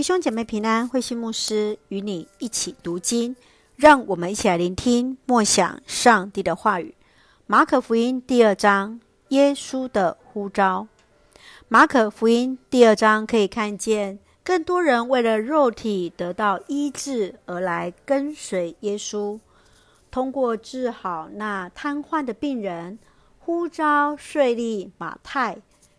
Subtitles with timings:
[0.00, 3.36] 弟兄姐妹平安，慧心牧师与你一起读经，
[3.76, 6.94] 让我们一起来聆听默想上帝的话语。
[7.46, 10.88] 马可福音第二章，耶稣的呼召。
[11.68, 19.38] 马可福音第二章可以看见更多人为了肉体得到医治而来跟随耶稣，
[20.10, 22.98] 通过治好那瘫痪的病人，
[23.38, 25.58] 呼召税吏马太，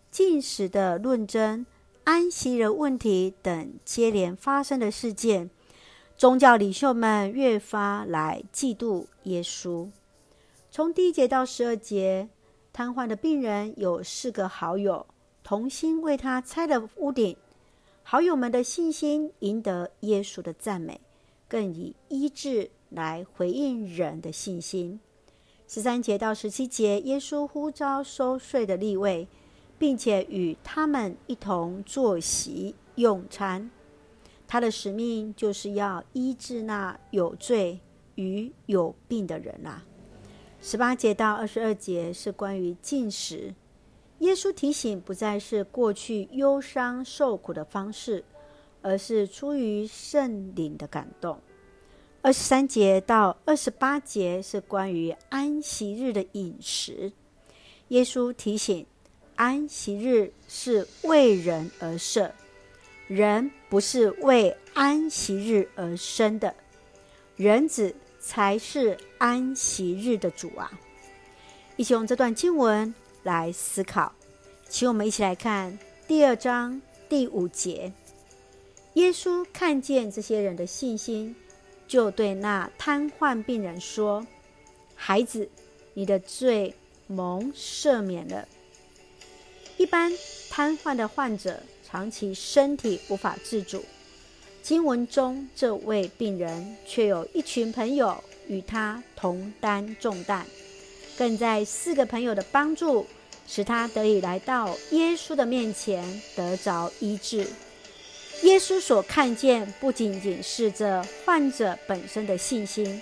[0.09, 1.67] 进食的论争。
[2.03, 5.51] 安息日问题等接连发生的事件，
[6.17, 9.87] 宗教领袖们越发来嫉妒耶稣。
[10.71, 12.27] 从第一节到十二节，
[12.73, 15.05] 瘫痪的病人有四个好友
[15.43, 17.37] 同心为他拆了屋顶，
[18.01, 20.99] 好友们的信心赢得耶稣的赞美，
[21.47, 24.99] 更以医治来回应人的信心。
[25.67, 29.27] 十三节到十七节，耶稣呼召收税的立位。
[29.81, 33.71] 并且与他们一同坐席用餐。
[34.47, 37.79] 他的使命就是要医治那有罪
[38.13, 39.83] 与有病的人啊。
[40.61, 43.55] 十八节到二十二节是关于进食。
[44.19, 48.23] 耶稣提醒，不再是过去忧伤受苦的方式，
[48.83, 51.39] 而是出于圣灵的感动。
[52.21, 57.11] 二十三节到二十八节是关于安息日的饮食。
[57.87, 58.85] 耶稣提醒。
[59.41, 62.31] 安息日是为人而设，
[63.07, 66.53] 人不是为安息日而生的，
[67.37, 70.71] 人子才是安息日的主啊！
[71.75, 74.13] 一起用这段经文来思考，
[74.69, 75.75] 请我们一起来看
[76.07, 77.91] 第二章第五节。
[78.93, 81.35] 耶稣看见这些人的信心，
[81.87, 84.23] 就对那瘫痪病人说
[84.93, 85.49] ：“孩子，
[85.95, 86.75] 你的罪
[87.07, 88.47] 蒙赦免了。”
[89.81, 90.13] 一般
[90.47, 93.83] 瘫痪的患者长期身体无法自主，
[94.61, 100.45] 经文中这位病人却有一群朋友与他同担重担，
[101.17, 103.07] 更在四个朋友的帮助，
[103.47, 107.47] 使他得以来到耶稣的面前得着医治。
[108.43, 113.01] 耶稣所看见不仅仅是这患者本身的信心，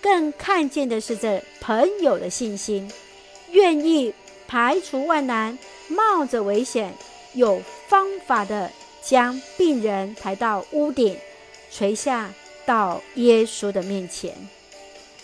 [0.00, 2.88] 更看见的是这朋友的信心，
[3.50, 4.14] 愿意
[4.46, 5.58] 排除万难。
[5.88, 6.94] 冒着危险，
[7.34, 8.70] 有方法的
[9.02, 11.18] 将病人抬到屋顶，
[11.70, 12.32] 垂下
[12.64, 14.34] 到耶稣的面前，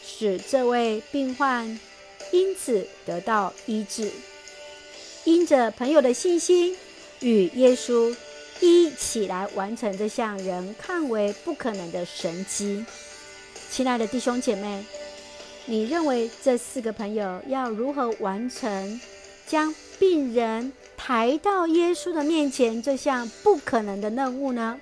[0.05, 1.81] 使这位病患
[2.33, 4.11] 因此得到医治。
[5.25, 6.77] 因着朋友的信心，
[7.21, 8.15] 与耶稣
[8.61, 12.85] 一起来完成这项人看为不可能的神迹。
[13.71, 14.85] 亲爱的弟兄姐妹，
[15.71, 18.99] 你认为这四个朋友要如何完成
[19.47, 24.81] 将病人抬到耶稣的面前，这项不可能的任务呢？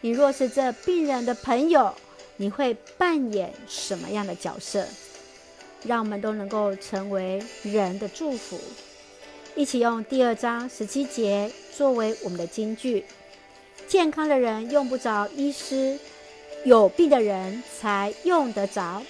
[0.00, 1.92] 你若是这病人的朋友，
[2.36, 4.86] 你会扮演什么样的角色？
[5.82, 8.56] 让我们都能够成为人的祝福。
[9.56, 13.04] 一起用第二章十七节作为我们的金句：
[13.88, 15.98] 健康的人用不着医师，
[16.64, 19.02] 有病的人才用得着。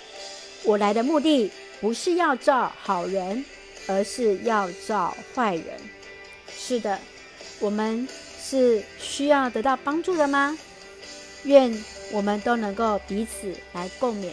[0.64, 3.44] 我来的目的不是要造好人。
[3.90, 5.64] 而是要造坏人。
[6.54, 6.98] 是的，
[7.58, 8.06] 我们
[8.38, 10.58] 是需要得到帮助的吗？
[11.44, 11.74] 愿
[12.12, 14.28] 我们都能够彼此来共勉，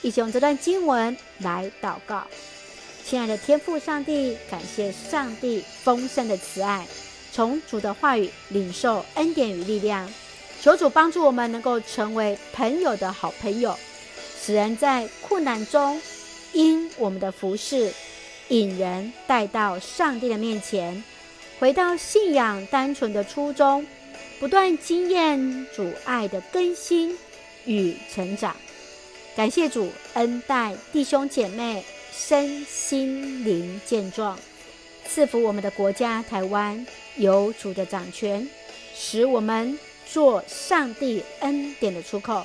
[0.00, 2.26] 一起用这段经文来祷告。
[3.04, 6.86] 亲爱的天父上帝，感谢上帝丰盛的慈爱，
[7.30, 10.10] 从主的话语领受恩典与力量。
[10.62, 13.78] 求主帮助我们能够成为朋友的好朋友，
[14.40, 16.00] 使人在困难中
[16.52, 17.92] 因我们的服侍。
[18.48, 21.04] 引人带到上帝的面前，
[21.60, 23.86] 回到信仰单纯的初衷，
[24.40, 27.16] 不断经验主爱的更新
[27.64, 28.56] 与成长。
[29.36, 34.36] 感谢主恩待弟兄姐妹身心灵健壮，
[35.06, 36.84] 赐福我们的国家台湾
[37.14, 38.44] 有主的掌权，
[38.96, 39.78] 使我们
[40.10, 42.44] 做上帝恩典的出口。